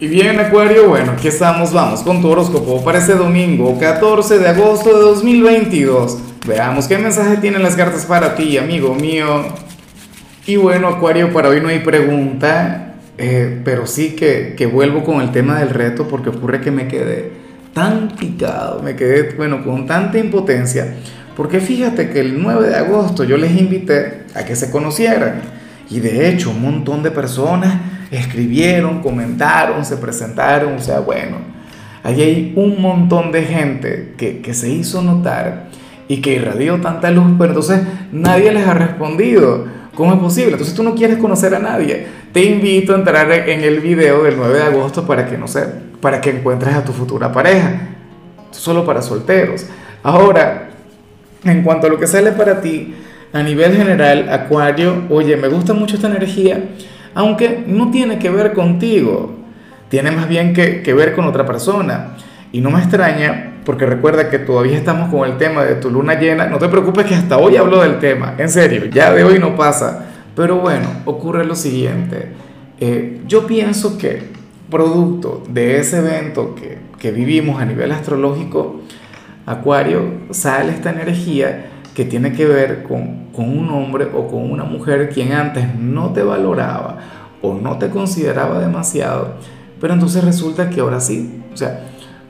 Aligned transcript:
Y 0.00 0.06
bien, 0.06 0.38
Acuario, 0.38 0.88
bueno, 0.88 1.10
aquí 1.10 1.26
estamos, 1.26 1.72
vamos 1.72 2.02
con 2.02 2.22
tu 2.22 2.28
horóscopo 2.28 2.84
para 2.84 2.98
este 2.98 3.14
domingo, 3.14 3.76
14 3.80 4.38
de 4.38 4.48
agosto 4.48 4.96
de 4.96 5.00
2022. 5.00 6.18
Veamos 6.46 6.86
qué 6.86 6.98
mensaje 6.98 7.38
tienen 7.38 7.64
las 7.64 7.74
cartas 7.74 8.06
para 8.06 8.36
ti, 8.36 8.58
amigo 8.58 8.94
mío. 8.94 9.46
Y 10.46 10.54
bueno, 10.54 10.86
Acuario, 10.86 11.32
para 11.32 11.48
hoy 11.48 11.60
no 11.60 11.66
hay 11.66 11.80
pregunta, 11.80 12.94
eh, 13.18 13.60
pero 13.64 13.88
sí 13.88 14.14
que, 14.14 14.54
que 14.56 14.66
vuelvo 14.66 15.02
con 15.02 15.20
el 15.20 15.32
tema 15.32 15.58
del 15.58 15.70
reto 15.70 16.06
porque 16.06 16.28
ocurre 16.28 16.60
que 16.60 16.70
me 16.70 16.86
quedé 16.86 17.32
tan 17.74 18.10
picado, 18.10 18.80
me 18.80 18.94
quedé, 18.94 19.34
bueno, 19.34 19.64
con 19.64 19.88
tanta 19.88 20.20
impotencia. 20.20 20.94
Porque 21.36 21.58
fíjate 21.58 22.10
que 22.10 22.20
el 22.20 22.40
9 22.40 22.68
de 22.68 22.76
agosto 22.76 23.24
yo 23.24 23.36
les 23.36 23.50
invité 23.58 24.26
a 24.36 24.44
que 24.44 24.54
se 24.54 24.70
conocieran. 24.70 25.42
Y 25.90 25.98
de 25.98 26.28
hecho, 26.28 26.50
un 26.50 26.62
montón 26.62 27.02
de 27.02 27.10
personas 27.10 27.97
escribieron, 28.10 29.00
comentaron, 29.00 29.84
se 29.84 29.96
presentaron, 29.96 30.74
o 30.74 30.80
sea, 30.80 31.00
bueno, 31.00 31.36
ahí 32.02 32.22
hay 32.22 32.52
un 32.56 32.80
montón 32.80 33.32
de 33.32 33.42
gente 33.42 34.14
que, 34.16 34.40
que 34.40 34.54
se 34.54 34.68
hizo 34.70 35.02
notar 35.02 35.68
y 36.08 36.20
que 36.20 36.34
irradió 36.34 36.80
tanta 36.80 37.10
luz, 37.10 37.26
pero 37.38 37.50
entonces 37.50 37.80
nadie 38.12 38.52
les 38.52 38.66
ha 38.66 38.74
respondido. 38.74 39.66
¿Cómo 39.94 40.12
es 40.12 40.20
posible? 40.20 40.52
Entonces 40.52 40.74
tú 40.74 40.82
no 40.82 40.94
quieres 40.94 41.18
conocer 41.18 41.54
a 41.54 41.58
nadie. 41.58 42.06
Te 42.32 42.44
invito 42.44 42.94
a 42.94 42.98
entrar 42.98 43.30
en 43.32 43.62
el 43.62 43.80
video 43.80 44.22
del 44.22 44.36
9 44.36 44.54
de 44.54 44.62
agosto 44.62 45.04
para 45.04 45.26
que, 45.26 45.36
no 45.36 45.48
sé, 45.48 45.66
para 46.00 46.20
que 46.20 46.30
encuentres 46.30 46.74
a 46.74 46.84
tu 46.84 46.92
futura 46.92 47.32
pareja. 47.32 47.80
Solo 48.52 48.86
para 48.86 49.02
solteros. 49.02 49.66
Ahora, 50.04 50.68
en 51.44 51.62
cuanto 51.62 51.88
a 51.88 51.90
lo 51.90 51.98
que 51.98 52.06
sale 52.06 52.30
para 52.30 52.60
ti, 52.60 52.94
a 53.32 53.42
nivel 53.42 53.76
general, 53.76 54.28
Acuario, 54.30 55.02
oye, 55.10 55.36
me 55.36 55.48
gusta 55.48 55.74
mucho 55.74 55.96
esta 55.96 56.08
energía 56.08 56.62
aunque 57.14 57.64
no 57.66 57.90
tiene 57.90 58.18
que 58.18 58.30
ver 58.30 58.52
contigo, 58.52 59.34
tiene 59.88 60.10
más 60.10 60.28
bien 60.28 60.52
que, 60.52 60.92
ver 60.94 61.14
con 61.14 61.26
otra 61.26 61.46
persona. 61.46 62.16
Y 62.52 62.60
no 62.60 62.70
me 62.70 62.78
extraña, 62.78 63.58
porque 63.64 63.86
recuerda 63.86 64.30
que 64.30 64.38
todavía 64.38 64.76
estamos 64.76 65.10
con 65.10 65.28
el 65.28 65.36
tema 65.36 65.64
de 65.64 65.74
tu 65.74 65.90
luna 65.90 66.18
llena. 66.18 66.46
No 66.46 66.58
te 66.58 66.68
preocupes 66.68 67.06
que 67.06 67.14
hasta 67.14 67.38
hoy 67.38 67.56
hablo 67.56 67.82
del 67.82 67.98
tema, 67.98 68.34
en 68.38 68.48
serio, 68.48 68.86
ya 68.86 69.12
de 69.12 69.24
hoy 69.24 69.38
no 69.38 69.56
pasa. 69.56 70.06
Pero 70.34 70.56
bueno, 70.56 70.86
ocurre 71.04 71.44
lo 71.44 71.54
siguiente. 71.54 72.28
Eh, 72.80 73.20
yo 73.26 73.46
pienso 73.46 73.98
que 73.98 74.22
producto 74.70 75.42
de 75.48 75.78
ese 75.78 75.98
evento 75.98 76.54
que, 76.54 76.78
que 76.98 77.10
vivimos 77.10 77.60
a 77.60 77.64
nivel 77.64 77.92
astrológico, 77.92 78.80
Acuario, 79.48 80.02
sale 80.30 80.72
esta 80.72 80.90
energía 80.90 81.70
que 81.98 82.04
tiene 82.04 82.32
que 82.32 82.46
ver 82.46 82.84
con, 82.84 83.26
un 83.34 83.70
hombre 83.70 84.06
o 84.14 84.28
con 84.28 84.48
una 84.48 84.62
mujer 84.62 85.08
quien 85.08 85.32
antes 85.32 85.74
no 85.74 86.12
te 86.12 86.22
valoraba 86.22 86.98
o 87.42 87.54
no 87.54 87.76
te 87.78 87.90
consideraba 87.90 88.60
demasiado, 88.60 89.34
pero 89.80 89.94
entonces 89.94 90.22
resulta 90.22 90.70
que 90.70 90.80
ahora 90.80 91.00
sí, 91.00 91.42
o 91.52 91.56
sea, 91.56 91.80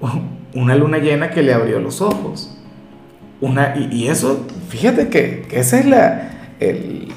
una 0.56 0.74
luna 0.74 0.98
llena 0.98 1.30
que 1.30 1.44
le 1.44 1.54
abrió 1.54 1.78
los 1.78 2.00
ojos. 2.00 2.58
Una, 3.40 3.76
y, 3.76 4.08
eso, 4.08 4.48
fíjate 4.68 5.06
que, 5.06 5.46
esa 5.52 5.78
es 5.78 5.86
la, 5.86 6.30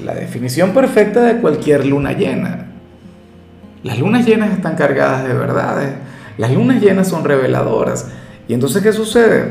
la 0.04 0.14
definición 0.14 0.70
perfecta 0.70 1.22
de 1.22 1.40
cualquier 1.40 1.84
luna 1.84 2.12
llena. 2.12 2.68
Las 3.82 3.98
lunas 3.98 4.24
llenas 4.24 4.52
están 4.52 4.76
cargadas 4.76 5.26
de 5.26 5.34
verdades, 5.34 5.94
las 6.38 6.52
lunas 6.52 6.80
llenas 6.80 7.08
son 7.08 7.24
reveladoras. 7.24 8.08
Y 8.46 8.54
entonces, 8.54 8.84
¿qué 8.84 8.92
sucede? 8.92 9.50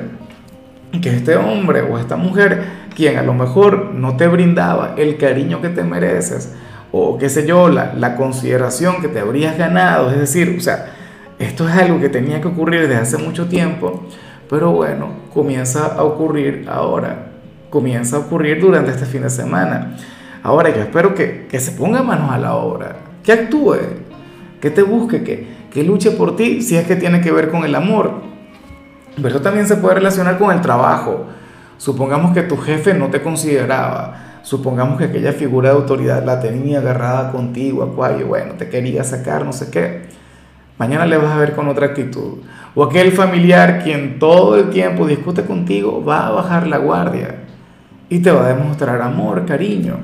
Que 1.02 1.10
este 1.10 1.36
hombre 1.36 1.82
o 1.82 2.00
esta 2.00 2.16
mujer 2.16 2.85
quien 2.96 3.18
a 3.18 3.24
lo 3.24 3.34
mejor 3.34 3.94
no 3.94 4.18
te 4.18 4.28
brindaba 4.28 4.96
el 4.98 5.18
cariño 5.18 5.62
que 5.62 5.70
te 5.70 5.84
mereces 5.84 6.54
o 6.98 7.18
qué 7.18 7.28
sé 7.28 7.46
yo, 7.46 7.68
la, 7.68 7.94
la 7.94 8.16
consideración 8.16 9.02
que 9.02 9.10
te 9.10 9.20
habrías 9.20 9.58
ganado, 9.58 10.12
es 10.12 10.18
decir, 10.18 10.56
o 10.58 10.62
sea, 10.62 10.94
esto 11.40 11.68
es 11.68 11.76
algo 11.76 12.00
que 12.00 12.08
tenía 12.08 12.40
que 12.40 12.48
ocurrir 12.48 12.82
desde 12.88 12.96
hace 12.96 13.18
mucho 13.18 13.48
tiempo, 13.48 14.06
pero 14.50 14.72
bueno, 14.72 15.10
comienza 15.34 15.88
a 15.88 16.04
ocurrir 16.04 16.66
ahora, 16.70 17.34
comienza 17.70 18.16
a 18.16 18.20
ocurrir 18.20 18.62
durante 18.62 18.92
este 18.92 19.06
fin 19.06 19.24
de 19.24 19.30
semana. 19.30 19.98
Ahora 20.42 20.70
yo 20.70 20.82
espero 20.82 21.14
que, 21.14 21.48
que 21.50 21.60
se 21.60 21.74
ponga 21.74 22.02
manos 22.02 22.32
a 22.32 22.38
la 22.38 22.56
obra, 22.56 22.96
que 23.24 23.34
actúe, 23.34 23.76
que 24.62 24.72
te 24.72 24.82
busque, 24.82 25.22
que, 25.22 25.48
que 25.70 25.84
luche 25.84 26.12
por 26.12 26.38
ti 26.38 26.62
si 26.62 26.78
es 26.78 26.88
que 26.88 26.96
tiene 26.96 27.20
que 27.20 27.32
ver 27.32 27.52
con 27.52 27.66
el 27.66 27.76
amor. 27.76 28.22
Pero 29.18 29.28
eso 29.28 29.42
también 29.42 29.68
se 29.68 29.76
puede 29.76 29.96
relacionar 29.96 30.38
con 30.38 30.56
el 30.56 30.62
trabajo. 30.62 31.26
Supongamos 31.78 32.34
que 32.34 32.44
tu 32.44 32.58
jefe 32.58 32.94
no 32.94 33.10
te 33.10 33.22
consideraba, 33.22 34.40
supongamos 34.44 34.98
que 34.98 35.06
aquella 35.06 35.34
figura 35.34 35.70
de 35.70 35.76
autoridad 35.76 36.24
la 36.24 36.40
tenía 36.40 36.80
agarrada 36.80 37.32
contigo, 37.32 37.84
Acuario, 37.84 38.28
bueno, 38.28 38.54
te 38.54 38.70
quería 38.70 39.04
sacar, 39.04 39.46
no 39.46 39.54
sé 39.54 39.70
qué. 39.70 40.04
Mañana 40.78 41.06
le 41.06 41.18
vas 41.18 41.32
a 41.32 41.38
ver 41.38 41.54
con 41.54 41.68
otra 41.68 41.88
actitud. 41.88 42.40
O 42.76 42.84
aquel 42.84 43.12
familiar 43.12 43.82
quien 43.84 44.20
todo 44.20 44.58
el 44.58 44.70
tiempo 44.70 45.08
discute 45.08 45.44
contigo 45.44 46.04
va 46.04 46.28
a 46.28 46.32
bajar 46.32 46.68
la 46.68 46.78
guardia 46.78 47.36
y 48.10 48.20
te 48.20 48.32
va 48.32 48.46
a 48.46 48.50
demostrar 48.50 49.02
amor, 49.02 49.46
cariño. 49.46 49.98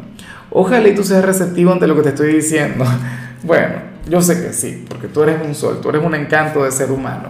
Ojalá 0.49 0.87
y 0.87 0.95
tú 0.95 1.03
seas 1.03 1.23
receptivo 1.23 1.71
ante 1.71 1.87
lo 1.87 1.95
que 1.95 2.03
te 2.03 2.09
estoy 2.09 2.33
diciendo. 2.33 2.85
Bueno, 3.43 3.73
yo 4.07 4.21
sé 4.21 4.39
que 4.39 4.53
sí, 4.53 4.85
porque 4.87 5.07
tú 5.07 5.23
eres 5.23 5.43
un 5.43 5.55
sol, 5.55 5.79
tú 5.81 5.89
eres 5.89 6.03
un 6.03 6.13
encanto 6.13 6.63
de 6.63 6.71
ser 6.71 6.91
humano. 6.91 7.29